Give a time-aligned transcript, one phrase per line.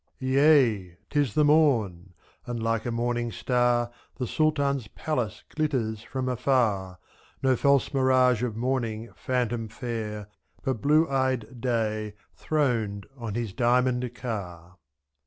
[0.33, 0.97] Yea!
[1.11, 2.13] 'tis the morn!
[2.47, 6.97] and like a morning star The Sultan's palace glitters from afar, ^.
[7.43, 10.27] No false mirage of morning, phantom fair.
[10.63, 14.79] But blue eyed day throned on his diamond car.